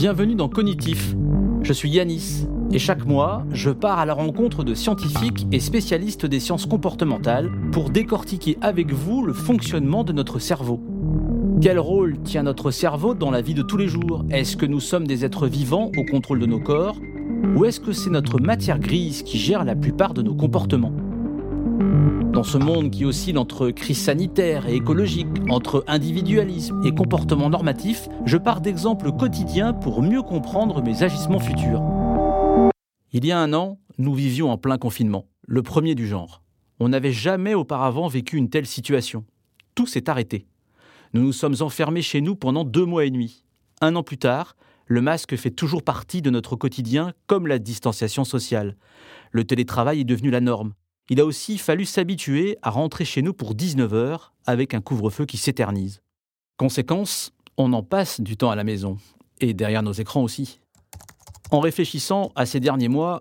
[0.00, 1.14] Bienvenue dans Cognitif.
[1.60, 6.24] Je suis Yanis et chaque mois, je pars à la rencontre de scientifiques et spécialistes
[6.24, 10.80] des sciences comportementales pour décortiquer avec vous le fonctionnement de notre cerveau.
[11.60, 14.24] Quel rôle tient notre cerveau dans la vie de tous les jours?
[14.30, 16.96] Est-ce que nous sommes des êtres vivants au contrôle de nos corps?
[17.54, 20.94] Ou est-ce que c'est notre matière grise qui gère la plupart de nos comportements?
[22.32, 28.08] Dans ce monde qui oscille entre crise sanitaire et écologique, entre individualisme et comportement normatif,
[28.24, 31.82] je pars d'exemples quotidiens pour mieux comprendre mes agissements futurs.
[33.12, 36.42] Il y a un an, nous vivions en plein confinement, le premier du genre.
[36.78, 39.24] On n'avait jamais auparavant vécu une telle situation.
[39.74, 40.46] Tout s'est arrêté.
[41.12, 43.44] Nous nous sommes enfermés chez nous pendant deux mois et demi.
[43.80, 44.54] Un an plus tard,
[44.86, 48.76] le masque fait toujours partie de notre quotidien comme la distanciation sociale.
[49.32, 50.72] Le télétravail est devenu la norme
[51.10, 55.26] il a aussi fallu s'habituer à rentrer chez nous pour 19 heures avec un couvre-feu
[55.26, 56.02] qui s'éternise.
[56.56, 58.96] Conséquence, on en passe du temps à la maison,
[59.40, 60.60] et derrière nos écrans aussi.
[61.50, 63.18] En réfléchissant à ces derniers mois,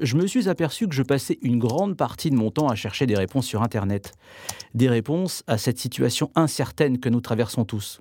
[0.00, 3.06] je me suis aperçu que je passais une grande partie de mon temps à chercher
[3.06, 4.14] des réponses sur Internet.
[4.72, 8.00] Des réponses à cette situation incertaine que nous traversons tous.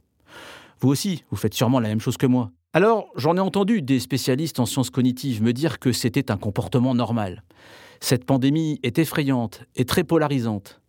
[0.79, 2.51] Vous aussi, vous faites sûrement la même chose que moi.
[2.71, 6.95] Alors, j'en ai entendu des spécialistes en sciences cognitives me dire que c'était un comportement
[6.95, 7.43] normal.
[8.01, 10.81] Cette pandémie est effrayante et très polarisante.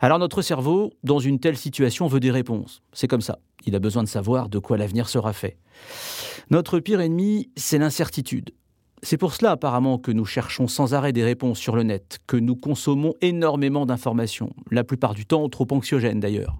[0.00, 2.82] Alors notre cerveau, dans une telle situation, veut des réponses.
[2.92, 3.40] C'est comme ça.
[3.66, 5.58] Il a besoin de savoir de quoi l'avenir sera fait.
[6.48, 8.52] Notre pire ennemi, c'est l'incertitude.
[9.02, 12.36] C'est pour cela apparemment que nous cherchons sans arrêt des réponses sur le net, que
[12.36, 16.56] nous consommons énormément d'informations, la plupart du temps trop anxiogènes d'ailleurs.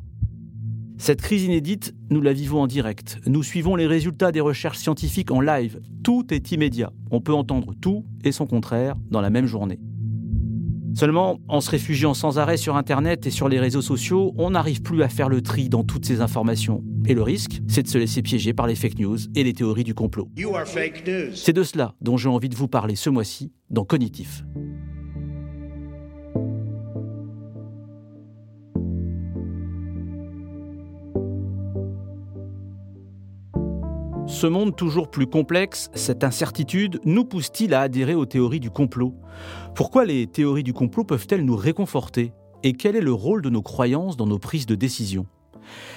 [0.98, 3.18] Cette crise inédite, nous la vivons en direct.
[3.26, 5.80] Nous suivons les résultats des recherches scientifiques en live.
[6.04, 6.92] Tout est immédiat.
[7.10, 9.78] On peut entendre tout et son contraire dans la même journée.
[10.94, 14.82] Seulement, en se réfugiant sans arrêt sur Internet et sur les réseaux sociaux, on n'arrive
[14.82, 16.82] plus à faire le tri dans toutes ces informations.
[17.06, 19.84] Et le risque, c'est de se laisser piéger par les fake news et les théories
[19.84, 20.28] du complot.
[21.34, 24.44] C'est de cela dont j'ai envie de vous parler ce mois-ci dans Cognitif.
[34.40, 39.14] Ce monde toujours plus complexe, cette incertitude, nous pousse-t-il à adhérer aux théories du complot?
[39.74, 42.32] Pourquoi les théories du complot peuvent-elles nous réconforter?
[42.62, 45.26] Et quel est le rôle de nos croyances dans nos prises de décision?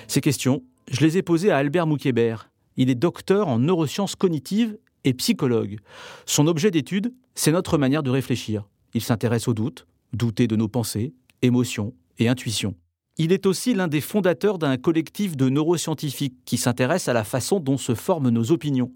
[0.09, 0.61] Ces questions,
[0.91, 2.51] je les ai posées à Albert Moukébert.
[2.75, 5.77] Il est docteur en neurosciences cognitives et psychologue.
[6.25, 8.67] Son objet d'étude, c'est notre manière de réfléchir.
[8.93, 12.75] Il s'intéresse au doute, douter de nos pensées, émotions et intuitions.
[13.19, 17.59] Il est aussi l'un des fondateurs d'un collectif de neuroscientifiques qui s'intéresse à la façon
[17.59, 18.91] dont se forment nos opinions.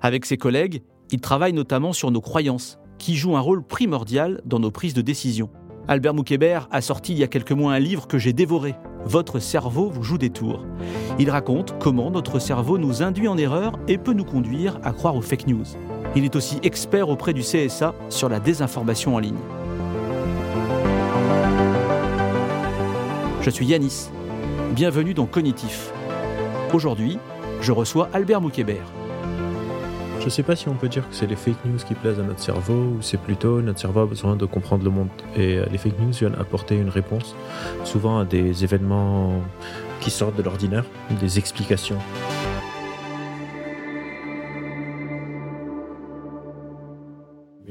[0.00, 4.60] Avec ses collègues, il travaille notamment sur nos croyances, qui jouent un rôle primordial dans
[4.60, 5.50] nos prises de décision.
[5.88, 8.76] Albert Moukébert a sorti il y a quelques mois un livre que j'ai dévoré.
[9.04, 10.64] Votre cerveau vous joue des tours.
[11.18, 15.16] Il raconte comment notre cerveau nous induit en erreur et peut nous conduire à croire
[15.16, 15.66] aux fake news.
[16.14, 19.34] Il est aussi expert auprès du CSA sur la désinformation en ligne.
[23.46, 24.10] Je suis Yanis.
[24.72, 25.92] Bienvenue dans Cognitif.
[26.74, 27.16] Aujourd'hui,
[27.60, 28.88] je reçois Albert Moukébert.
[30.18, 32.18] Je ne sais pas si on peut dire que c'est les fake news qui plaisent
[32.18, 35.10] à notre cerveau ou c'est plutôt notre cerveau a besoin de comprendre le monde.
[35.36, 37.36] Et euh, les fake news viennent apporter une réponse,
[37.84, 39.40] souvent à des événements
[40.00, 40.84] qui sortent de l'ordinaire,
[41.20, 41.98] des explications.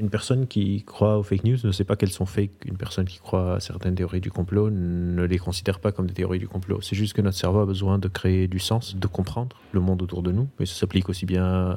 [0.06, 2.64] Une personne qui croit aux fake news ne sait pas qu'elles sont fake.
[2.64, 6.14] Une personne qui croit à certaines théories du complot ne les considère pas comme des
[6.14, 6.80] théories du complot.
[6.80, 10.00] C'est juste que notre cerveau a besoin de créer du sens, de comprendre le monde
[10.02, 10.48] autour de nous.
[10.60, 11.76] Et ça s'applique aussi bien euh,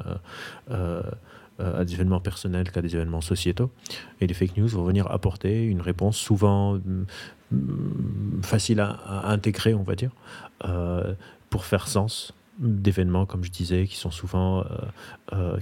[0.70, 1.02] euh,
[1.58, 3.72] à des événements personnels qu'à des événements sociétaux.
[4.20, 9.82] Et les fake news vont venir apporter une réponse souvent mm, facile à, intégrer, on
[9.82, 10.12] va dire,
[10.66, 11.14] euh,
[11.48, 14.64] pour faire sens d'événements, comme je disais, qui sont souvent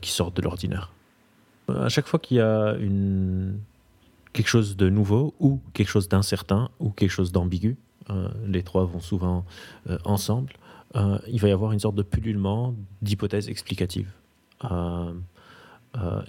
[0.02, 0.92] qui sortent de l'ordinaire.
[1.68, 2.76] À chaque fois qu'il y a
[4.32, 7.76] quelque chose de nouveau ou quelque chose d'incertain ou quelque chose d'ambigu,
[8.10, 9.44] euh, les trois vont souvent
[9.88, 10.52] euh, ensemble,
[10.96, 14.10] euh, il va y avoir une sorte de pullulement d'hypothèses explicatives.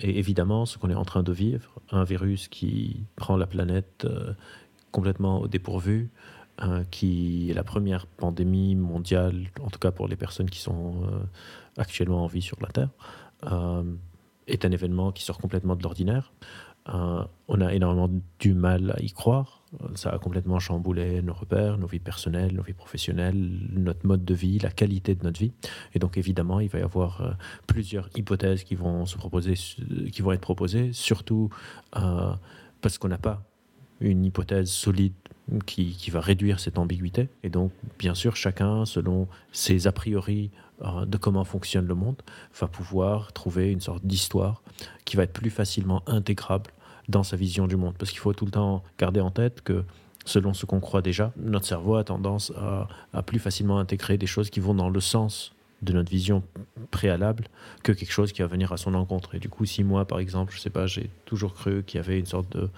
[0.01, 4.07] et évidemment, ce qu'on est en train de vivre, un virus qui prend la planète
[4.91, 6.09] complètement au dépourvu,
[6.91, 11.03] qui est la première pandémie mondiale, en tout cas pour les personnes qui sont
[11.77, 12.89] actuellement en vie sur la Terre,
[14.49, 16.33] est un événement qui sort complètement de l'ordinaire.
[16.93, 18.09] Euh, on a énormément
[18.39, 19.63] du mal à y croire.
[19.95, 24.33] Ça a complètement chamboulé nos repères, nos vies personnelles, nos vies professionnelles, notre mode de
[24.33, 25.51] vie, la qualité de notre vie.
[25.93, 27.31] Et donc évidemment, il va y avoir euh,
[27.67, 31.49] plusieurs hypothèses qui vont se proposer, qui vont être proposées, surtout
[31.97, 32.33] euh,
[32.81, 33.48] parce qu'on n'a pas
[34.01, 35.13] une hypothèse solide
[35.65, 37.29] qui, qui, va réduire cette ambiguïté.
[37.43, 40.51] Et donc, bien sûr, chacun, selon ses a priori
[40.83, 42.21] euh, de comment fonctionne le monde,
[42.59, 44.61] va pouvoir trouver une sorte d'histoire
[45.05, 46.71] qui va être plus facilement intégrable
[47.07, 47.95] dans sa vision du monde.
[47.97, 49.83] Parce qu'il faut tout le temps garder en tête que
[50.25, 54.27] selon ce qu'on croit déjà, notre cerveau a tendance à, à, plus facilement intégrer des
[54.27, 56.43] choses qui vont dans le sens de notre vision
[56.91, 57.45] préalable
[57.83, 59.35] que quelque chose qui va venir à son encontre.
[59.35, 62.03] Et du coup, si moi, par exemple, je sais pas, j'ai toujours cru qu'il y
[62.03, 62.69] avait une sorte de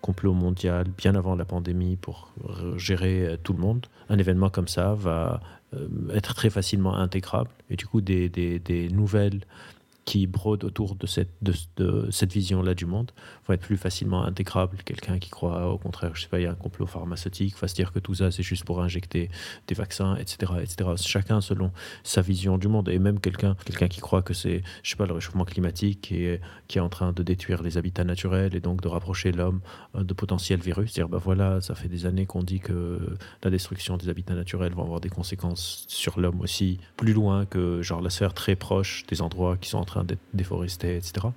[0.00, 2.30] complot mondial bien avant la pandémie pour
[2.76, 5.40] gérer euh, tout le monde, un événement comme ça va
[5.72, 7.50] euh, être très facilement intégrable.
[7.70, 9.40] Et du coup, des, des, des nouvelles
[10.04, 13.12] qui brodent autour de cette, de, cette vision-là du monde
[13.46, 14.78] vont être plus facilement intégrables.
[14.84, 17.68] Quelqu'un qui croit, au contraire, je sais pas, il y a un complot pharmaceutique, va
[17.68, 19.30] se dire que tout ça, c'est juste pour injecter
[19.66, 20.90] des vaccins, etc., etc.
[20.96, 21.72] Chacun selon
[22.02, 22.88] sa vision du monde.
[22.88, 26.24] Et même quelqu'un quelqu'un qui croit que c'est, je sais pas, le réchauffement climatique qui
[26.24, 29.60] est, qui est en train de détruire les habitats naturels et donc de rapprocher l'homme
[29.94, 30.92] de potentiels virus.
[30.92, 34.74] Dire, ben voilà, ça fait des années qu'on dit que la destruction des habitats naturels
[34.74, 39.04] va avoir des conséquences sur l'homme aussi, plus loin que genre la sphère très proche
[39.06, 41.28] des endroits qui sont en train d'être déforesté, etc.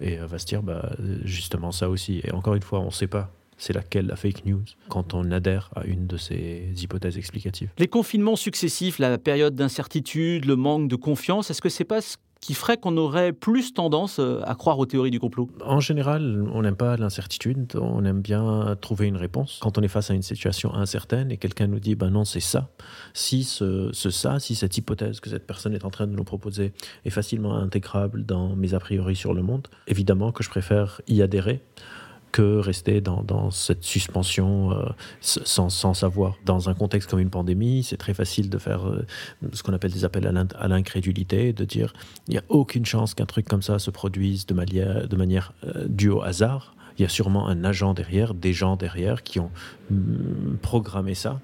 [0.00, 0.90] Et va se dire, bah,
[1.24, 2.22] justement, ça aussi.
[2.24, 5.30] Et encore une fois, on ne sait pas c'est laquelle la fake news quand on
[5.30, 7.70] adhère à une de ces hypothèses explicatives.
[7.78, 12.16] Les confinements successifs, la période d'incertitude, le manque de confiance, est-ce que c'est pas ce
[12.46, 15.50] qui ferait qu'on aurait plus tendance à croire aux théories du complot?
[15.64, 19.58] En général, on n'aime pas l'incertitude, on aime bien trouver une réponse.
[19.60, 22.38] Quand on est face à une situation incertaine et quelqu'un nous dit ben non, c'est
[22.38, 22.70] ça,
[23.14, 26.22] si ce, ce, ça, si cette hypothèse que cette personne est en train de nous
[26.22, 26.72] proposer
[27.04, 31.22] est facilement intégrable dans mes a priori sur le monde, évidemment que je préfère y
[31.22, 31.64] adhérer
[32.36, 34.84] que rester dans, cette suspension euh,
[35.22, 36.36] sans, sans, savoir.
[36.44, 39.06] Dans un contexte comme une pandémie, c'est très facile de faire euh,
[39.54, 41.94] ce qu'on appelle des appels à l'incrédulité, de dire
[42.28, 45.54] il n'y a aucune chance qu'un truc comme ça se produise de manière, de manière
[45.64, 46.74] euh, due au hasard.
[46.98, 49.50] Il y a sûrement un agent derrière, des gens derrière qui ont
[49.90, 51.40] mm, programmé ça.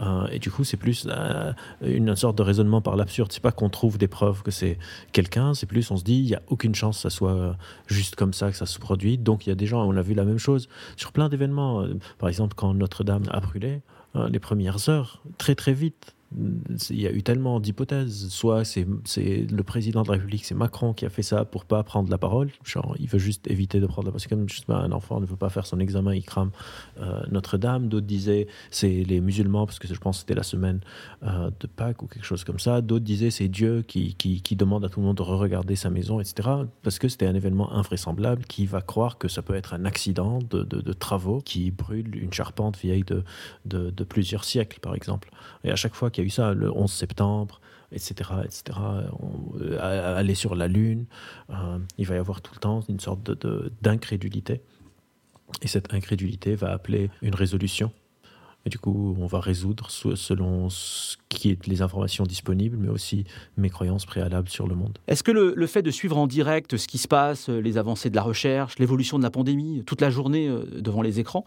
[0.00, 1.52] Euh, et du coup, c'est plus euh,
[1.82, 3.32] une sorte de raisonnement par l'absurde.
[3.32, 4.78] C'est pas qu'on trouve des preuves que c'est
[5.12, 7.52] quelqu'un, c'est plus on se dit il y a aucune chance que ça soit euh,
[7.86, 9.18] juste comme ça que ça se produit.
[9.18, 11.84] Donc il y a des gens, on a vu la même chose sur plein d'événements.
[12.18, 13.80] Par exemple, quand Notre-Dame a brûlé,
[14.30, 18.28] les premières heures, très très vite, il y a eu tellement d'hypothèses.
[18.28, 21.82] Soit c'est le président de la République, c'est Macron qui a fait ça pour pas
[21.82, 22.50] prendre la parole.
[22.64, 24.20] Genre, il veut juste éviter de prendre la parole.
[24.20, 26.50] C'est comme juste, un enfant ne veut pas faire son examen, il crame
[27.00, 27.88] euh, Notre-Dame.
[27.88, 30.80] D'autres disaient c'est les musulmans, parce que je pense que c'était la semaine
[31.22, 32.82] euh, de Pâques ou quelque chose comme ça.
[32.82, 35.88] D'autres disaient c'est Dieu qui, qui, qui, demande à tout le monde de re-regarder sa
[35.88, 36.48] maison, etc.
[36.82, 40.40] Parce que c'était un événement invraisemblable qui va croire que ça peut être un accident
[40.40, 43.24] de, de, de travaux qui brûle une charpente vieille de,
[43.64, 45.30] de, de plusieurs siècles, par exemple.
[45.64, 47.60] Et à chaque fois il y a eu ça le 11 septembre,
[47.92, 48.78] etc., etc.
[49.20, 51.06] On, euh, aller sur la Lune,
[51.50, 53.30] euh, il va y avoir tout le temps une sorte
[53.82, 54.60] d'incrédulité.
[55.62, 57.92] Et cette incrédulité va appeler une résolution.
[58.66, 63.24] Et du coup, on va résoudre selon ce qui est les informations disponibles, mais aussi
[63.56, 64.98] mes croyances préalables sur le monde.
[65.06, 68.16] Est-ce que le, fait de suivre en direct ce qui se passe, les avancées de
[68.16, 71.44] la recherche, l'évolution de la pandémie, toute la journée euh, devant les écrans,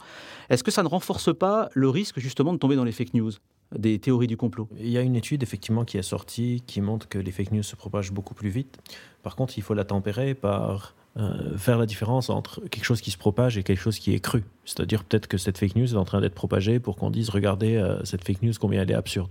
[0.49, 3.33] est-ce que ça ne renforce pas le risque justement de tomber dans les fake news?
[3.77, 7.07] Des théories du complot Il y a une étude effectivement qui est sortie qui montre
[7.07, 8.77] que les fake news se propagent beaucoup plus vite.
[9.23, 13.11] Par contre, il faut la tempérer par euh, faire la différence entre quelque chose qui
[13.11, 14.45] se propage et quelque chose qui est cru.
[14.63, 17.75] C'est-à-dire peut-être que cette fake news est en train d'être propagée pour qu'on dise regardez
[17.75, 19.29] euh, cette fake news combien elle est absurde.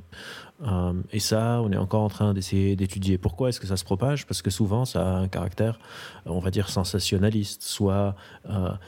[0.62, 3.16] Euh, et ça, on est encore en train d'essayer d'étudier.
[3.16, 4.26] Pourquoi est-ce que ça se propage?
[4.26, 5.78] Parce que souvent, ça a un caractère,
[6.26, 8.14] on va dire, sensationnaliste, soit,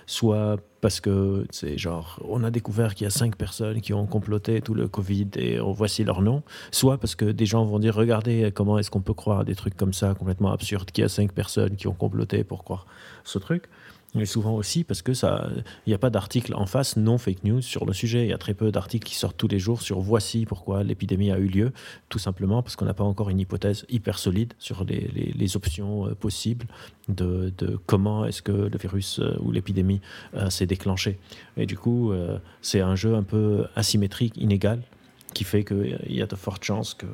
[0.05, 4.05] soit parce que c'est genre, on a découvert qu'il y a cinq personnes qui ont
[4.07, 7.95] comploté tout le Covid et voici leur nom, soit parce que des gens vont dire,
[7.95, 11.05] regardez comment est-ce qu'on peut croire à des trucs comme ça, complètement absurdes, qu'il y
[11.05, 12.82] a cinq personnes qui ont comploté pour croire
[13.25, 13.65] ce truc.
[14.15, 15.49] Mais souvent aussi parce que ça,
[15.87, 18.25] il n'y a pas d'article en face non fake news sur le sujet.
[18.25, 21.31] Il y a très peu d'articles qui sortent tous les jours sur voici pourquoi l'épidémie
[21.31, 21.73] a eu lieu,
[22.11, 26.07] tout simplement parce qu'on n'a pas encore une hypothèse hyper solide sur les, les, options
[26.07, 26.67] euh, possibles
[27.09, 30.01] de, de comment est-ce que le virus euh, ou l'épidémie
[30.35, 31.19] euh, s'est déclenché.
[31.57, 32.13] Et du coup,
[32.61, 34.83] c'est un jeu un peu asymétrique, inégal
[35.33, 37.07] qui fait qu'il y a de fortes chances que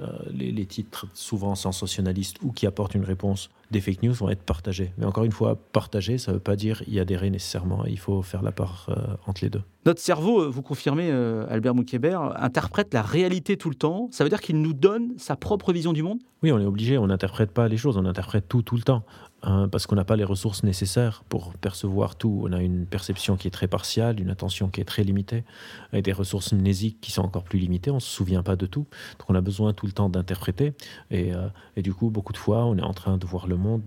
[0.00, 4.28] euh, les, les, titres souvent sensationnalistes ou qui apportent une réponse des fake news vont
[4.30, 4.92] être partagés.
[4.98, 7.84] Mais encore une fois, partager, ça ne veut pas dire y adhérer nécessairement.
[7.86, 9.62] Il faut faire la part euh, entre les deux.
[9.84, 14.08] Notre cerveau, euh, vous confirmez, euh, Albert Moukébert, interprète la réalité tout le temps.
[14.12, 16.18] Ça veut dire qu'il nous donne sa propre vision du monde?
[16.42, 19.04] Oui, on est obligé, on n'interprète pas les choses, on interprète tout tout le temps.
[19.46, 22.42] Hein, parce qu'on n'a pas les ressources nécessaires pour percevoir tout.
[22.44, 25.44] On a une perception qui est très partielle, une attention qui est très limitée,
[25.92, 27.90] et des ressources mnésiques qui sont encore plus limitées.
[27.90, 28.86] On ne se souvient pas de tout.
[29.18, 30.74] Donc on a besoin tout le temps d'interpréter.
[31.10, 33.82] Et, euh, du coup, beaucoup de fois, on est en train de voir le monde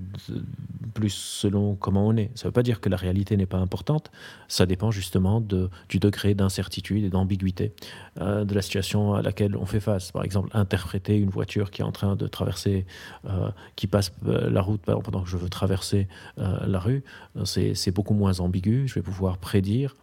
[0.94, 2.32] plus selon comment on est.
[2.36, 4.12] Ça ne veut pas dire que la réalité n'est pas importante.
[4.48, 7.74] Ça dépend justement du degré d'incertitude et d'ambiguïté
[8.22, 10.12] euh, de la situation à laquelle on fait face.
[10.12, 12.86] Par exemple, interpréter une voiture qui est en train de traverser,
[13.26, 17.04] euh, qui passe la route pendant que je veux traverser la rue,
[17.44, 18.88] c'est beaucoup moins ambigu.
[18.88, 19.96] Je vais pouvoir prédire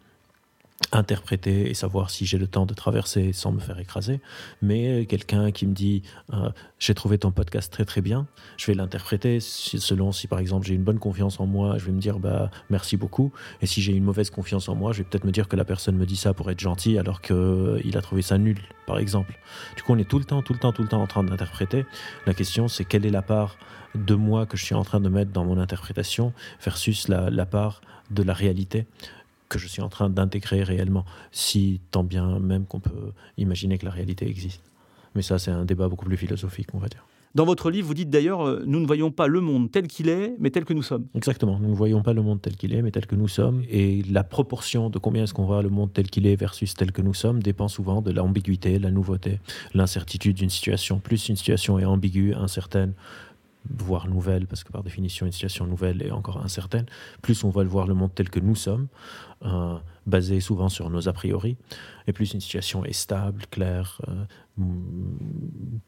[0.93, 4.21] interpréter et savoir si j'ai le temps de traverser sans me faire écraser.
[4.63, 8.27] Mais quelqu'un qui me dit euh, j'ai trouvé ton podcast très très bien,
[8.57, 11.93] je vais l'interpréter selon si par exemple j'ai une bonne confiance en moi, je vais
[11.93, 13.33] me dire bah merci beaucoup.
[13.63, 15.65] Et si j'ai une mauvaise confiance en moi, je vais peut-être me dire que la
[15.65, 18.99] personne me dit ça pour être gentil alors qu'il euh, a trouvé ça nul, par
[18.99, 19.39] exemple.
[19.77, 21.25] Du coup, on est tout le temps, tout le temps, tout le temps en train
[21.25, 21.87] d'interpréter.
[22.27, 23.57] La question, c'est quelle est la part
[23.97, 27.47] de moi que je suis en train de mettre dans mon interprétation versus la, la
[27.47, 28.87] part de la réalité
[29.49, 33.85] que je suis en train d'intégrer réellement, si tant bien même qu'on peut imaginer que
[33.85, 34.63] la réalité existe.
[35.15, 37.07] Mais ça, c'est un débat beaucoup plus philosophique, on va dire.
[37.37, 40.09] Dans votre livre, vous dites d'ailleurs, euh, nous ne voyons pas le monde tel qu'il
[40.09, 41.05] est, mais tel que nous sommes.
[41.15, 43.63] Exactement, nous ne voyons pas le monde tel qu'il est, mais tel que nous sommes.
[43.69, 46.93] Et la proportion de combien est-ce qu'on voit le monde tel qu'il est versus tel
[46.93, 49.39] que nous sommes dépend souvent de l'ambiguïté, la nouveauté,
[49.75, 50.99] l'incertitude d'une situation.
[50.99, 52.95] Plus une situation est ambiguë, incertaine,
[53.71, 56.87] voire nouvelle, parce que par définition, une situation nouvelle est encore incertaine,
[57.23, 58.89] plus on va le voir le monde tel que nous sommes,
[59.45, 61.57] euh, basé souvent sur nos a priori,
[62.07, 64.25] et plus une situation est stable, claire, euh,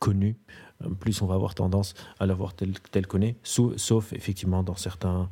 [0.00, 0.36] connue,
[0.82, 4.62] euh, plus on va avoir tendance à la voir telle, telle qu'on est, sauf effectivement
[4.62, 5.30] dans certains,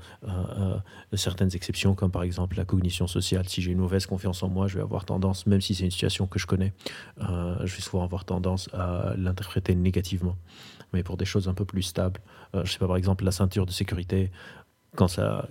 [1.13, 3.49] certaines exceptions, comme par exemple la cognition sociale.
[3.49, 5.91] Si j'ai une mauvaise confiance en moi, je vais avoir tendance, même si c'est une
[5.91, 6.73] situation que je connais,
[7.19, 10.37] je vais souvent avoir tendance à l'interpréter négativement
[10.97, 12.21] mais pour des choses un peu plus stables.
[12.55, 14.31] Euh, je sais pas, par exemple, la ceinture de sécurité,
[14.97, 15.49] quand ça,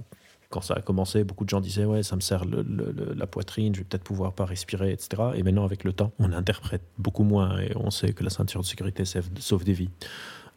[0.50, 3.80] quand ça a commencé, beaucoup de gens disaient ouais, ça me serre la poitrine, je
[3.80, 5.24] vais peut-être pouvoir pas respirer, etc.
[5.36, 8.62] Et maintenant, avec le temps, on interprète beaucoup moins et on sait que la ceinture
[8.62, 9.90] de sécurité sauve des vies.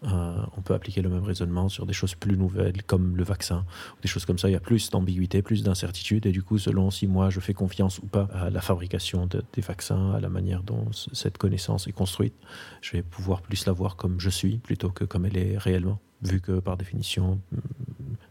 [0.04, 3.64] Euh, on peut appliquer le même raisonnement sur des choses plus nouvelles comme le vaccin,
[4.02, 4.48] des choses comme ça.
[4.48, 7.54] Il y a plus d'ambiguïté, plus d'incertitude, et du coup, selon si moi je fais
[7.54, 11.92] confiance ou pas à la fabrication des vaccins, à la manière dont cette connaissance est
[11.92, 12.34] construite,
[12.80, 15.98] je vais pouvoir plus la voir comme je suis plutôt que comme elle est réellement,
[16.22, 17.40] vu que par définition,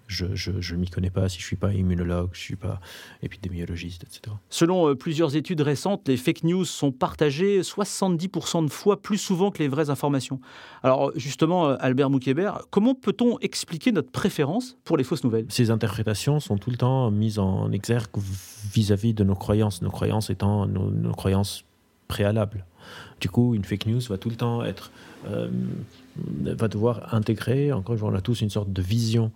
[0.08, 2.80] je ne m'y connais pas, si je ne suis pas immunologue, je ne suis pas
[3.22, 4.36] épidémiologiste, etc.
[4.50, 9.52] Selon euh, plusieurs études récentes, les fake news sont partagées 70% de fois plus souvent
[9.52, 10.40] que les vraies informations.
[10.84, 15.46] Alors justement, euh, Albert Moukébert, comment peut-on expliquer notre préférence pour les fausses nouvelles?
[15.50, 18.08] Ces interprétations sont tout le temps mises en exergue
[18.74, 21.66] vis-à-vis de nos croyances, nos croyances étant nos, croyances
[22.08, 22.66] préalables.
[23.20, 24.92] Du coup, une fake news va tout le temps être...
[25.28, 25.50] Euh,
[26.42, 29.32] va devoir intégrer, encore une fois, on a tous une sorte de vision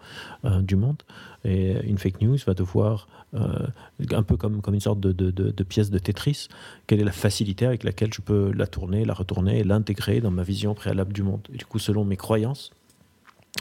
[0.46, 1.04] euh, du monde,
[1.46, 3.68] et une fake news va devoir, euh,
[4.12, 6.48] un peu comme, comme une sorte de, de, de, pièce de Tetris,
[6.88, 10.32] quelle est la facilité avec laquelle je peux la tourner, la retourner et l'intégrer dans
[10.32, 11.42] ma vision préalable du monde.
[11.52, 12.72] Du coup, selon mes croyances,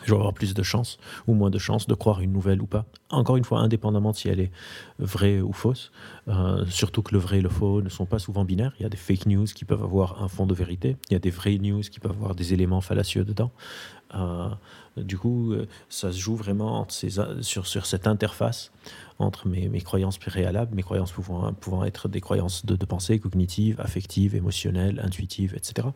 [0.04, 2.66] je vais avoir plus de chances ou moins de chances de croire une nouvelle ou
[2.66, 2.84] pas.
[3.10, 4.52] Encore une fois, indépendamment de si elle est
[4.98, 5.90] vraie ou fausse.
[6.28, 8.72] Euh, surtout que le vrai et le faux ne sont pas souvent binaires.
[8.78, 10.96] Il y a des fake news qui peuvent avoir un fond de vérité.
[11.10, 13.50] Il y a des vraies news qui peuvent avoir des éléments fallacieux dedans.
[14.14, 14.48] Euh,
[14.96, 18.72] du coup, euh, ça se joue vraiment sur, cette interface
[19.18, 25.00] entre mes, croyances préalables, mes croyances pouvant, être des croyances de, pensée cognitive, affective, émotionnelle,
[25.04, 25.88] intuitive, etc.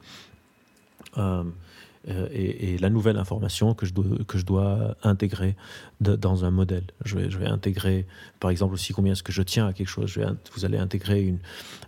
[2.06, 5.56] et, la nouvelle information que je dois, intégrer
[6.00, 6.84] dans un modèle.
[7.04, 8.06] Je vais, intégrer,
[8.40, 10.18] par exemple, aussi combien est-ce que je tiens à quelque chose.
[10.54, 11.34] Vous allez intégrer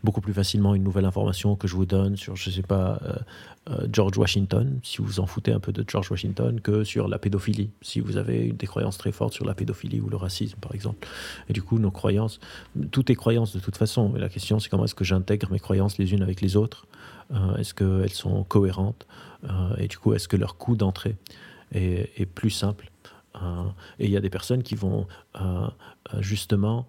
[0.03, 2.99] beaucoup plus facilement une nouvelle information que je vous donne sur, je ne sais pas,
[3.03, 3.15] euh,
[3.69, 7.19] euh, George Washington, si vous en foutez un peu de George Washington, que sur la
[7.19, 10.75] pédophilie, si vous avez des croyances très fortes sur la pédophilie ou le racisme, par
[10.75, 11.09] exemple.
[11.49, 12.39] Et du coup, nos croyances,
[12.93, 15.59] toutes les croyances de toute façon, mais la question c'est comment est-ce que j'intègre mes
[15.59, 16.87] croyances les unes avec les autres
[17.59, 19.07] Est-ce qu'elles sont cohérentes
[19.45, 21.17] euh, et du coup, est-ce que leur coût d'entrée
[21.73, 22.91] est, plus simple
[23.37, 23.65] euh,
[23.99, 25.07] Et il y a des personnes qui vont
[25.41, 25.69] euh,
[26.21, 26.87] justement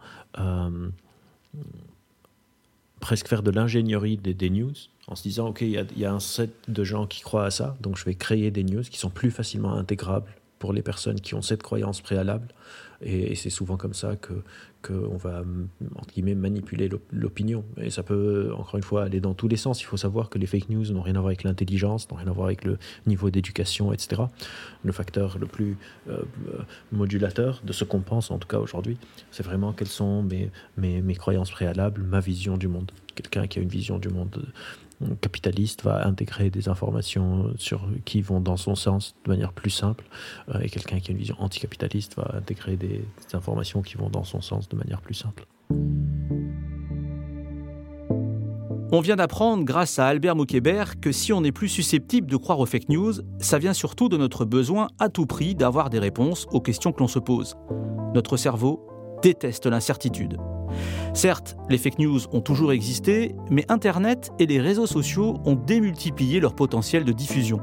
[3.00, 4.74] presque faire de l'ingénierie des, news
[5.08, 7.77] en se disant, OK, il y, a un set de gens qui croient à ça,
[7.82, 11.36] donc je vais créer des news qui sont plus facilement intégrables pour les personnes qui
[11.36, 12.48] ont cette croyance préalable.
[13.02, 14.34] Et, c'est souvent comme ça que
[14.82, 15.44] qu'on va
[15.96, 17.64] entre guillemets manipuler l'opinion.
[17.78, 19.82] Et ça peut encore une fois aller dans tous les sens.
[19.82, 22.28] Il faut savoir que les fake news n'ont rien à voir avec l'intelligence, n'ont rien
[22.28, 24.24] à voir avec le niveau d'éducation, etc.
[24.84, 25.78] Le facteur le plus
[26.10, 26.22] euh,
[26.92, 28.98] modulateur de ce qu'on pense, en tout cas aujourd'hui,
[29.32, 32.92] c'est vraiment quelles sont mes, mes, mes croyances préalables, ma vision du monde.
[33.16, 34.46] Quelqu'un qui a une vision du monde
[35.22, 37.54] capitaliste va intégrer des informations
[38.06, 40.06] qui vont dans son sens de manière plus simple,
[40.62, 44.24] et quelqu'un qui a une vision anticapitaliste va intégrer des, des informations qui vont dans
[44.24, 45.46] son sens de manière plus simple.
[48.89, 52.60] On vient d'apprendre, grâce à Albert Moukébert, que si on est plus susceptible de croire
[52.60, 56.48] aux fake news, ça vient surtout de notre besoin à tout prix d'avoir des réponses
[56.51, 57.56] aux questions que l'on se pose.
[58.16, 58.88] Notre cerveau
[59.22, 60.38] déteste l'incertitude.
[61.17, 66.39] Certes, les fake news ont toujours existé, mais Internet et les réseaux sociaux ont démultiplié
[66.39, 67.59] leur potentiel de diffusion.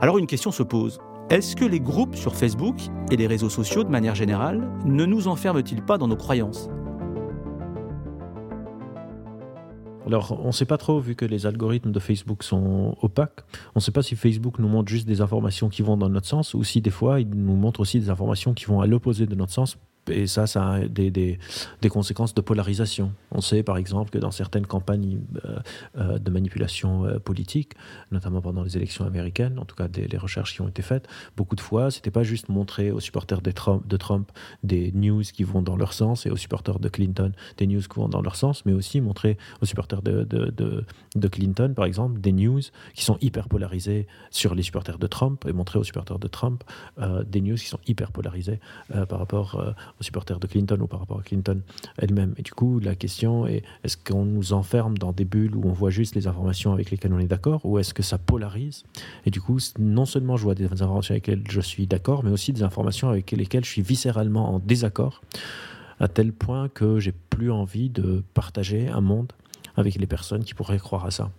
[0.00, 1.00] Alors une question se pose.
[1.28, 2.76] Est-ce que les groupes sur Facebook
[3.10, 6.70] et les réseaux sociaux de manière générale ne nous enferment-ils pas dans nos croyances?
[10.06, 13.40] Alors, on ne sait pas trop, vu que les algorithmes de Facebook sont opaques,
[13.74, 16.28] on ne sait pas si Facebook nous montre juste des informations qui vont dans notre
[16.28, 19.26] sens ou si des fois, il nous montre aussi des informations qui vont à l'opposé
[19.26, 19.78] de notre sens
[20.10, 21.38] et ça, ça a des, des,
[21.80, 23.12] des, conséquences de polarisation.
[23.30, 25.58] On sait par exemple que dans certaines campagnes euh,
[25.98, 27.74] euh, de manipulation euh, politique,
[28.10, 31.08] notamment pendant les élections américaines, en tout cas des, les recherches qui ont été faites,
[31.36, 34.30] beaucoup de fois, c'était pas juste montrer aux supporters de Trump, de Trump
[34.62, 37.96] des news qui vont dans leur sens et aux supporters de Clinton des news qui
[37.96, 40.84] vont dans leur sens, mais aussi montrer aux supporters de, de,
[41.14, 42.60] de, Clinton, par exemple, des news
[42.94, 46.64] qui sont hyper polarisées sur les supporters de Trump et montrer aux supporters de Trump
[47.26, 48.60] des news qui sont hyper polarisées
[49.08, 51.60] par rapport aux supporters de Clinton ou par rapport à Clinton
[51.98, 52.34] elle-même.
[52.36, 55.72] Et du coup, la question est est-ce qu'on nous enferme dans des bulles où on
[55.72, 58.84] voit juste les informations avec lesquelles on est d'accord ou est-ce que ça polarise?
[59.26, 62.30] Et du coup, non seulement je vois des informations avec lesquelles je suis d'accord, mais
[62.30, 65.22] aussi des informations avec lesquelles je suis viscéralement en désaccord,
[66.00, 69.32] à tel point que j'ai plus envie de partager un monde
[69.76, 71.30] avec les personnes qui pourraient croire à ça.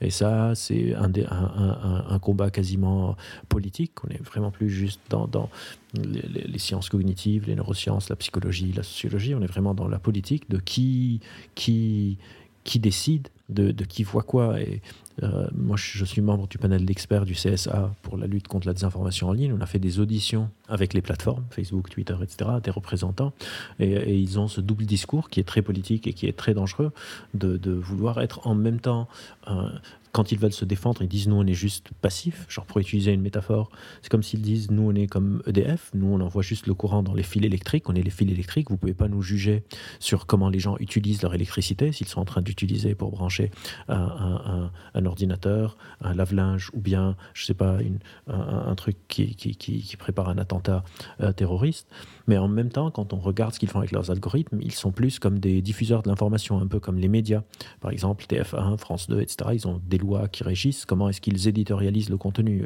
[0.00, 3.16] Et ça, c'est un, combat quasiment
[3.48, 3.92] politique.
[4.04, 5.48] On n'est vraiment plus juste dans,
[5.94, 9.34] les, sciences cognitives, les neurosciences, la psychologie, la sociologie.
[9.34, 11.20] On est vraiment dans la politique de qui,
[11.54, 12.18] qui,
[12.64, 14.60] qui décide, de, de qui voit quoi.
[14.60, 14.82] Et
[15.22, 18.74] euh, moi, je suis membre du panel d'experts du CSA pour la lutte contre la
[18.74, 19.52] désinformation en ligne.
[19.56, 23.32] On a fait des auditions avec les plateformes, Facebook, Twitter, etc., des représentants.
[23.78, 26.92] Et, ils ont ce double discours qui est très politique et qui est très dangereux
[27.34, 29.08] de, de vouloir être en même temps
[29.48, 29.68] euh,
[30.12, 32.46] quand ils veulent se défendre, ils disent nous on est juste passif.
[32.48, 33.70] Genre pour utiliser une métaphore,
[34.02, 37.02] c'est comme s'ils disent nous on est comme EDF, nous on envoie juste le courant
[37.02, 39.64] dans les fils électriques, on est les fils électriques, vous pouvez pas nous juger
[40.00, 43.50] sur comment les gens utilisent leur électricité, s'ils sont en train d'utiliser pour brancher
[43.88, 44.70] un,
[45.04, 50.84] ordinateur, un lave-linge ou bien, je sais pas, une, un, truc qui, prépare un attentat
[51.20, 51.88] euh, terroriste.
[52.26, 54.92] Mais en même temps, quand on regarde ce qu'ils font avec leurs algorithmes, ils sont
[54.92, 57.42] plus comme des diffuseurs de l'information, un peu comme les médias.
[57.80, 59.50] Par exemple, TF1, France 2, etc.
[59.54, 62.64] Ils ont des lois qui régissent comment est-ce qu'ils éditorialisent le contenu.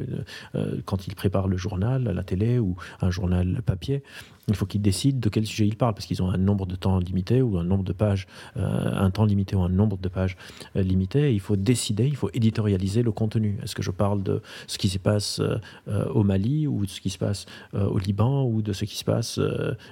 [0.54, 4.02] Euh, quand ils préparent le journal à la télé ou un journal papier,
[4.50, 6.76] il faut qu'ils décident de quel sujet ils parlent parce qu'ils ont un nombre de
[6.76, 10.08] temps limité ou un nombre de pages, euh, un temps limité ou un nombre de
[10.08, 10.36] pages
[10.76, 11.32] euh, limité.
[11.32, 13.58] il faut décider, il faut éditorialiser le contenu.
[13.62, 17.00] Est-ce que je parle de ce qui se passe euh, au Mali ou de ce
[17.00, 19.40] qui se passe au Liban ou de ce qui se passe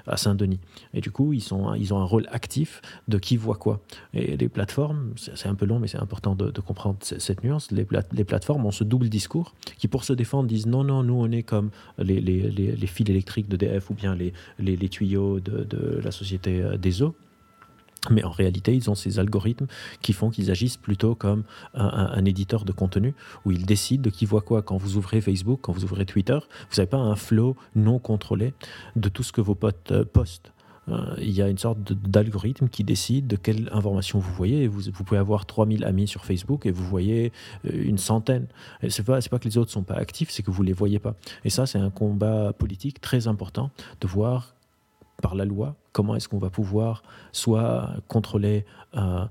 [0.06, 0.60] à Saint-Denis?
[0.94, 3.80] Et du coup, ils, ont un rôle actif de qui voit quoi.
[4.12, 7.70] Et les plateformes, c'est un peu long, mais c'est important de, de, comprendre cette nuance.
[7.70, 11.02] Les, pla les, plateformes ont ce double discours qui, pour se défendre, disent non, non,
[11.02, 16.00] nous, on est comme les, les, fils électriques d'EDF ou bien les, les, tuyaux de,
[16.02, 17.14] la société euh, des eaux.
[18.11, 19.66] Mais en réalité, ils ont ces algorithmes
[20.02, 21.42] qui font qu'ils agissent plutôt comme
[21.74, 23.12] un, un, un, éditeur de contenu
[23.44, 24.62] où ils décident de qui voit quoi.
[24.62, 26.38] Quand vous ouvrez Facebook, quand vous ouvrez Twitter,
[26.70, 28.54] vous n'avez pas un flow non contrôlé
[28.94, 30.52] de tout ce que vos potes euh, postent.
[30.90, 34.66] Euh, il y a une sorte d'algorithme qui décide de quelle information vous voyez.
[34.68, 37.33] Vous, pouvez avoir 3000 amis sur Facebook et vous voyez
[37.66, 38.46] euh, une centaine.
[38.87, 40.68] Ce n'est pas, pas que les autres ne sont pas actifs, c'est que vous ne
[40.68, 41.14] les voyez pas.
[41.44, 43.70] Et ça, c'est un combat politique très important
[44.01, 44.55] de voir
[45.22, 49.27] par la loi comment est-ce qu'on va pouvoir soit contrôler euh,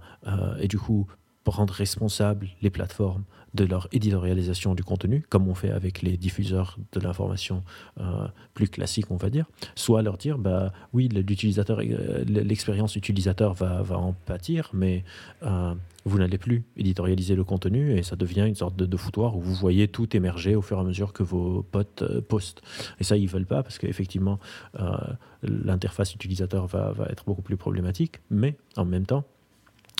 [0.59, 1.07] et du coup
[1.55, 6.77] rendre responsables les plateformes de leur éditorialisation du contenu, comme on fait avec les diffuseurs
[6.91, 7.63] de l'information
[7.99, 13.81] euh, plus classiques, on va dire, soit leur dire, bah oui, l'utilisateur, l'expérience utilisateur va,
[13.81, 15.03] va en pâtir, mais
[15.43, 15.73] euh,
[16.05, 19.53] vous n'allez plus éditorialiser le contenu et ça devient une sorte de, foutoir où vous
[19.53, 22.61] voyez tout émerger au fur et à mesure que vos potes euh, postent.
[22.99, 24.39] Et ça, ils veulent pas parce qu'effectivement,
[24.79, 24.97] euh,
[25.43, 29.25] l'interface utilisateur va, va être beaucoup plus problématique, mais en même temps,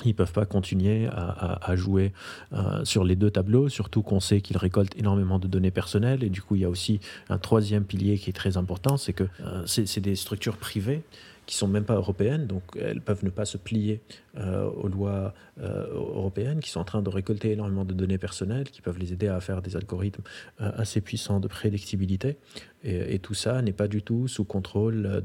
[0.05, 2.13] ils ne peuvent pas continuer à, jouer
[2.53, 6.23] euh, sur les deux tableaux, surtout qu'on sait qu'ils récoltent énormément de données personnelles.
[6.23, 9.13] Et du coup, il y a aussi un troisième pilier qui est très important, c'est
[9.13, 11.01] que euh, c'est des structures privées
[11.47, 14.01] qui sont même pas européennes, donc elles peuvent ne pas se plier
[14.37, 18.69] euh, aux lois euh, européennes, qui sont en train de récolter énormément de données personnelles,
[18.69, 20.23] qui peuvent les aider à faire des algorithmes
[20.59, 22.37] euh, assez puissants de prédictibilité.
[22.83, 25.23] Et, tout ça n'est pas du tout sous contrôle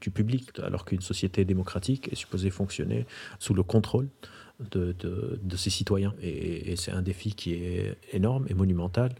[0.00, 3.04] du public, alors qu'une société démocratique est supposée fonctionner
[3.40, 4.08] sous le contrôle
[4.70, 6.14] de, de, ses citoyens.
[6.22, 9.12] Et, c'est un défi qui est énorme et monumental.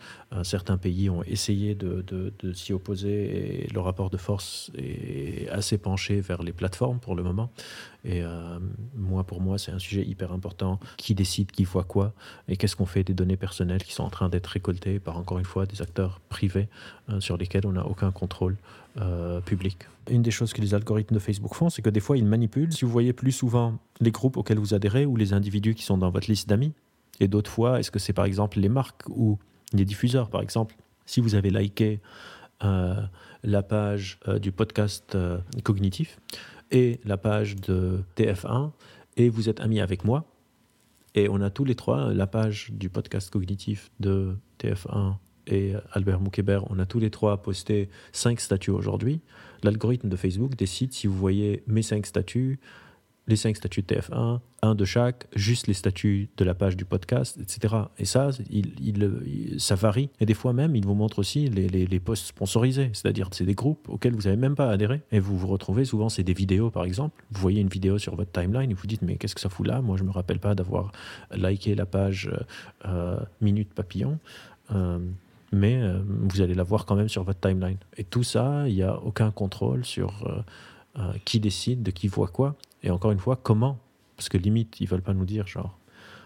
[0.42, 5.78] certains pays ont essayé de, de s'y opposer et le rapport de force est assez
[5.78, 7.50] penché vers les plateformes pour le moment.
[8.04, 8.58] Et euh,
[8.94, 10.78] moi, pour moi, c'est un sujet hyper important.
[10.96, 12.12] Qui décide qui voit quoi
[12.48, 15.38] Et qu'est-ce qu'on fait des données personnelles qui sont en train d'être récoltées par, encore
[15.38, 16.68] une fois, des acteurs privés
[17.08, 18.56] euh, sur lesquels on n'a aucun contrôle
[18.98, 19.78] euh, public.
[20.10, 22.72] Une des choses que les algorithmes de Facebook font, c'est que des fois, ils manipulent.
[22.72, 25.98] Si vous voyez plus souvent les groupes auxquels vous adhérez ou les individus qui sont
[25.98, 26.72] dans votre liste d'amis,
[27.20, 29.38] et d'autres fois, est-ce que c'est par exemple les marques ou
[29.72, 30.74] les diffuseurs, par exemple
[31.06, 32.00] Si vous avez liké
[32.60, 35.16] la page du podcast
[35.62, 36.18] cognitif,
[36.70, 38.72] et la page de TF1
[39.16, 40.24] et vous êtes amis avec moi.
[41.14, 45.14] Et on a tous les trois la page du podcast cognitif de TF1
[45.46, 46.70] et Albert Moukébert.
[46.70, 49.20] On a tous les trois posté cinq statuts aujourd'hui.
[49.62, 52.58] L'algorithme de Facebook décide si vous voyez mes cinq statuts,
[53.26, 56.84] les cinq statuts de TF1, un de chaque, juste les statuts de la page du
[56.84, 57.74] podcast, etc.
[57.98, 60.10] Et ça, il, ça varie.
[60.20, 63.54] Et des fois même, il vous montre aussi les, les, posts sponsorisés, c'est-à-dire c'est des
[63.54, 65.00] groupes auxquels vous n'avez même pas adhéré.
[65.12, 67.24] Et vous vous retrouvez, souvent c'est des vidéos par exemple.
[67.30, 69.66] Vous voyez une vidéo sur votre timeline et vous dites mais qu'est-ce que ça fout
[69.66, 69.80] là?
[69.80, 70.92] Moi je ne me rappelle pas d'avoir
[71.34, 72.30] liké la page
[72.84, 74.18] euh, Minute Papillon.
[74.72, 74.98] Euh,
[75.52, 77.78] mais euh, vous allez la voir quand même sur votre timeline.
[77.96, 80.44] Et tout ça, il n'y a aucun contrôle sur
[81.24, 82.54] qui décide, de qui voit quoi.
[82.84, 83.78] Et encore une fois, comment?
[84.16, 85.76] Parce que limite, ils veulent pas nous dire, genre,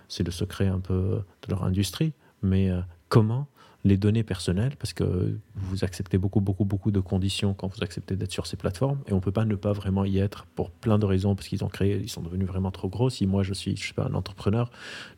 [0.09, 3.47] c'est le secret un peu de leur industrie, mais euh, comment
[3.85, 8.17] les données personnelles, parce que vous acceptez beaucoup, beaucoup, beaucoup de conditions quand vous acceptez
[8.17, 10.99] d'être sur ces plateformes, et on peut pas ne pas vraiment y être pour plein
[10.99, 13.09] de raisons, parce qu'ils ont créé, ils sont devenus vraiment trop gros.
[13.09, 14.71] Si moi je suis, je sais pas, un entrepreneur,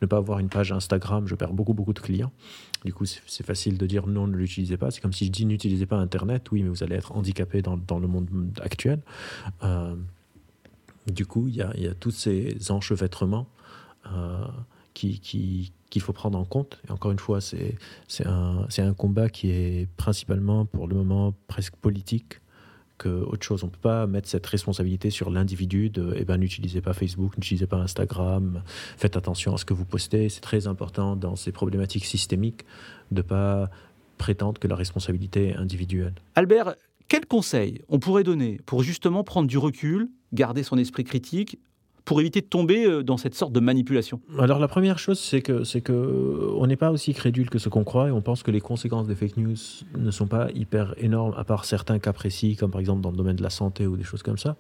[0.03, 2.33] ne pas avoir une page Instagram, je perds beaucoup, beaucoup de clients.
[2.85, 4.91] Du coup, c'est facile de dire non, ne l'utilisez pas.
[4.91, 7.77] C'est comme si je dis n'utilisez pas Internet, oui, mais vous allez être handicapé dans,
[7.77, 8.29] dans le monde
[8.63, 9.01] actuel.
[9.63, 9.95] Euh,
[11.07, 13.49] du coup, il y a, tous ces enchevêtrements
[14.07, 14.47] euh,
[15.91, 16.81] qu'il faut prendre en compte.
[16.89, 17.77] Et encore une fois, c'est
[18.25, 22.41] un, combat qui est principalement, pour le moment, presque politique
[22.99, 23.65] que autre chose.
[23.65, 27.37] On ne peut pas mettre cette responsabilité sur l'individu de eh ben, n'utilisez pas Facebook,
[27.37, 28.63] n'utilisez pas Instagram,
[28.99, 30.29] faites attention à ce que vous postez.
[30.29, 32.65] C'est très important dans ces problématiques systémiques
[33.11, 33.71] de ne pas
[34.19, 36.15] prétendre que la responsabilité est individuelle.
[36.35, 36.75] Albert,
[37.09, 41.59] quels conseils on pourrait donner pour justement prendre du recul, garder son esprit critique,
[42.05, 45.43] pour éviter de tomber euh, dans cette sorte de manipulation Alors la première chose, c'est
[45.43, 48.43] que c'est que on n'est pas aussi crédule que ce qu'on croit et on pense
[48.43, 49.57] que les conséquences des fake news
[49.97, 53.17] ne sont pas hyper énormes, à part certains cas précis, comme par exemple dans le
[53.17, 54.57] domaine de la santé ou des choses comme ça.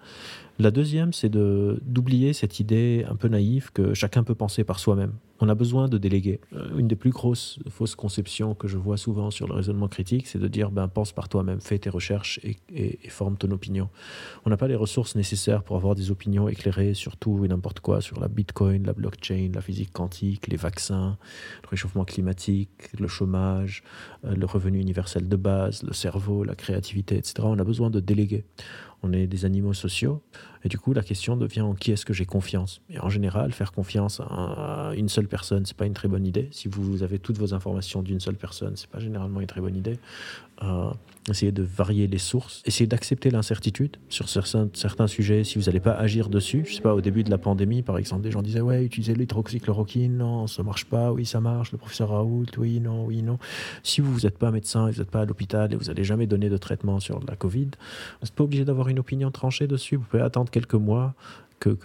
[0.60, 5.14] La deuxième, c'est d'oublier cette idée un peu naïve que chacun peut penser par soi-même.
[5.42, 6.38] On a besoin de déléguer.
[6.52, 10.26] Euh, une des plus grosses fausses conceptions que je vois souvent sur le raisonnement critique,
[10.26, 13.88] c'est de dire ben, pense par toi-même, fais tes recherches et, et, forme ton opinion.
[14.44, 17.80] On n'a pas les ressources nécessaires pour avoir des opinions éclairées sur tout et n'importe
[17.80, 21.16] quoi, sur la bitcoin, la blockchain, la physique quantique, les vaccins,
[21.62, 23.82] le réchauffement climatique, le chômage,
[24.26, 27.36] euh, le revenu universel de base, le cerveau, la créativité, etc.
[27.44, 28.44] On a besoin de déléguer
[29.02, 30.22] on est des animaux sociaux,
[30.64, 32.80] et du coup la question devient en qui est-ce que j'ai confiance?
[32.90, 36.48] Et en général, faire confiance à une seule personne, c'est pas une très bonne idée.
[36.52, 39.76] Si vous avez toutes vos informations d'une seule personne, c'est pas généralement une très bonne
[39.76, 39.98] idée.
[40.62, 40.90] Euh,
[41.30, 45.80] essayez de varier les sources, essayez d'accepter l'incertitude sur certains, certains sujets si vous n'allez
[45.80, 46.64] pas agir dessus.
[46.66, 49.14] Je sais pas, au début de la pandémie, par exemple, des gens disaient Ouais, utilisez
[49.14, 53.38] l'hydroxychloroquine, non, ça marche pas, oui, ça marche, le professeur Raoult, oui, non, oui, non.
[53.82, 56.48] Si vous n'êtes pas médecin vous n'êtes pas à l'hôpital et vous n'allez jamais donner
[56.48, 59.96] de traitement sur la Covid, vous n'êtes pas obligé d'avoir une opinion tranchée dessus.
[59.96, 61.14] Vous pouvez attendre quelques mois
[61.60, 61.76] que,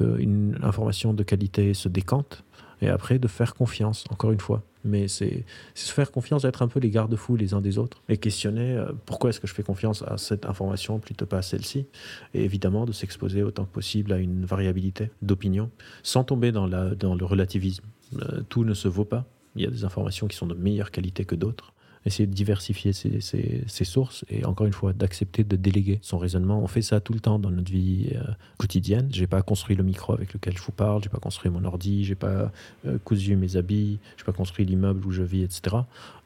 [0.63, 2.43] information de qualité se décante
[2.81, 4.63] et après de faire confiance, encore une fois.
[4.83, 8.17] Mais c'est se faire confiance, être un peu les garde-fous les uns des autres et
[8.17, 11.87] questionner euh, pourquoi est-ce que je fais confiance à cette information plutôt pas à celle-ci.
[12.33, 15.71] Et évidemment de s'exposer autant que possible à une variabilité d'opinion
[16.03, 17.85] sans tomber dans, la, dans le relativisme.
[18.21, 19.25] Euh, tout ne se vaut pas.
[19.55, 21.73] Il y a des informations qui sont de meilleure qualité que d'autres
[22.05, 26.59] essayer de diversifier ses, sources et encore une fois d'accepter de déléguer son raisonnement.
[26.61, 28.23] On fait ça tout le temps dans notre vie euh,
[28.57, 29.09] quotidienne.
[29.11, 32.03] J'ai pas construit le micro avec lequel je vous parle, j'ai pas construit mon ordi,
[32.03, 32.51] j'ai pas
[32.85, 35.77] euh, cousu mes habits, j'ai pas construit l'immeuble où je vis, etc.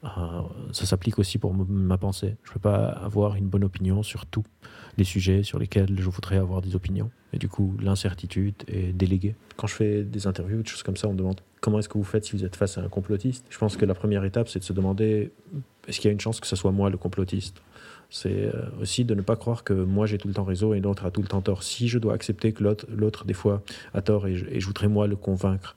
[0.04, 0.08] Euh,
[0.72, 2.36] ça s'applique aussi pour ma pensée.
[2.44, 4.46] Je peux pas avoir une bonne opinion sur tous
[4.98, 7.10] les sujets sur lesquels je voudrais avoir des opinions.
[7.32, 9.36] Et du coup, l'incertitude est déléguée.
[9.56, 11.98] Quand je fais des interviews, des choses comme ça, on me demande comment est-ce que
[11.98, 13.46] vous faites si vous êtes face à un complotiste?
[13.50, 15.32] Je pense que la première étape, c'est de se demander
[15.88, 17.62] est-ce qu'il y a une chance que ce soit moi le complotiste?
[18.10, 20.80] C'est euh, aussi de ne pas croire que moi j'ai tout le temps raison et
[20.80, 21.64] l'autre a tout le temps tort.
[21.64, 23.62] Si je dois accepter que l'autre, des fois,
[23.94, 25.76] a tort et je, voudrais moi le convaincre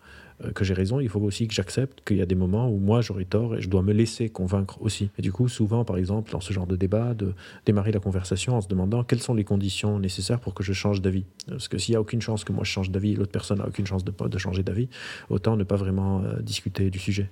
[0.55, 3.01] que j'ai raison, il faut aussi que j'accepte qu'il y a des moments où moi
[3.01, 5.11] j'aurai tort et je dois me laisser convaincre aussi.
[5.19, 7.35] Et du coup, souvent, par exemple, dans ce genre de débat, de
[7.67, 11.01] démarrer la conversation en se demandant quelles sont les conditions nécessaires pour que je change
[11.01, 11.25] d'avis.
[11.49, 13.67] Parce que s'il n'y a aucune chance que moi je change d'avis l'autre personne n'a
[13.67, 14.89] aucune chance de, de changer d'avis,
[15.31, 17.31] autant ne pas vraiment euh, discuter du sujet.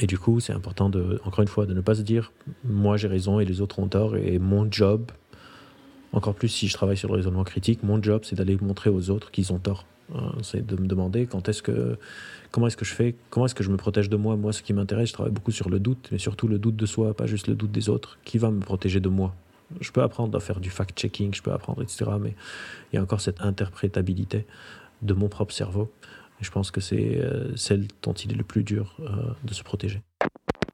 [0.00, 2.32] Et du coup, c'est important, de, encore une fois, de ne pas se dire
[2.64, 5.10] moi j'ai raison et les autres ont tort et mon job,
[6.12, 9.10] encore plus si je travaille sur le raisonnement critique, mon job c'est d'aller montrer aux
[9.10, 9.86] autres qu'ils ont tort.
[10.14, 11.98] Hein, c'est de me demander quand est-ce que,
[12.50, 14.36] comment est-ce que je fais, comment est-ce que je me protège de moi.
[14.36, 16.86] Moi, ce qui m'intéresse, je travaille beaucoup sur le doute, mais surtout le doute de
[16.86, 18.18] soi, pas juste le doute des autres.
[18.24, 19.34] Qui va me protéger de moi?
[19.80, 22.04] Je peux apprendre à faire du fact-checking, je peux apprendre, etc.
[22.20, 22.34] Mais
[22.92, 24.46] il y a encore cette interprétabilité
[25.00, 25.90] de mon propre cerveau
[26.42, 29.62] je pense que c'est euh, celle dont il est le plus dur euh, de se
[29.62, 30.02] protéger.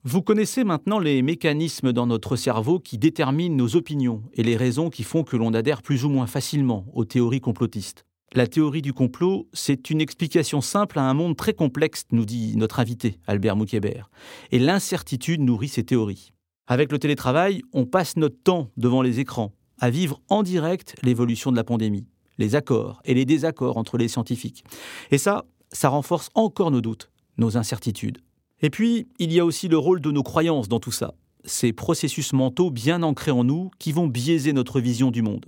[0.05, 4.91] Vous connaissez maintenant les mécanismes dans notre cerveau qui déterminent nos opinions et les raisons
[4.91, 8.07] qui font que l'on adhère plus ou moins facilement aux théories complotistes.
[8.35, 12.57] La théorie du complot, c'est une explication simple à un monde très complexe, nous dit
[12.57, 14.11] notre invité, Albert Moukébert.
[14.53, 16.33] Et l'incertitude nourrit ces théories.
[16.67, 21.51] Avec le télétravail, on passe notre temps devant les écrans, à vivre en direct l'évolution
[21.51, 24.63] de la pandémie, les accords et les désaccords entre les scientifiques.
[25.11, 28.19] Et ça, ça renforce encore nos doutes, nos incertitudes.
[28.61, 31.15] Et puis, il y a aussi le rôle de nos croyances dans tout ça,
[31.45, 35.47] ces processus mentaux bien ancrés en nous qui vont biaiser notre vision du monde.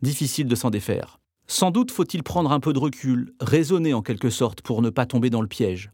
[0.00, 1.18] Difficile de s'en défaire.
[1.50, 5.06] Sans doute faut-il prendre un peu de recul, raisonner en quelque sorte pour ne pas
[5.06, 5.90] tomber dans le piège.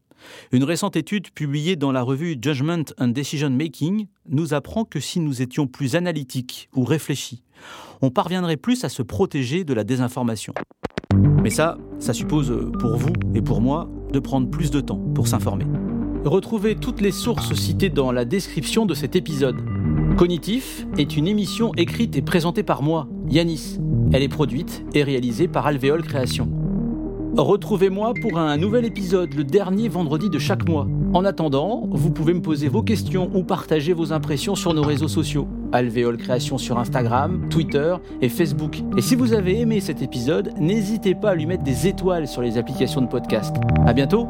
[0.50, 5.20] Une récente étude publiée dans la revue Judgment and Decision Making nous apprend que si
[5.20, 7.44] nous étions plus analytiques ou réfléchis,
[8.02, 10.54] on parviendrait plus à se protéger de la désinformation.
[11.40, 14.98] Mais ça, ça suppose euh, pour vous et pour moi de prendre plus de temps
[15.14, 15.66] pour s'informer.
[16.24, 19.56] Retrouvez toutes les sources citées dans la description de cet épisode.
[20.16, 23.80] Cognitif est une émission écrite et présentée par moi, Yanis.
[24.12, 26.48] Elle est produite et réalisée par Alvéole Création.
[27.36, 30.86] Retrouvez-moi pour un nouvel épisode le dernier vendredi de chaque mois.
[31.14, 35.08] En attendant, vous pouvez me poser vos questions ou partager vos impressions sur nos réseaux
[35.08, 35.48] sociaux.
[35.72, 38.82] Alvéole Création sur Instagram, Twitter et Facebook.
[38.96, 42.40] Et si vous avez aimé cet épisode, n'hésitez pas à lui mettre des étoiles sur
[42.40, 43.56] les applications de podcast.
[43.84, 44.28] À bientôt!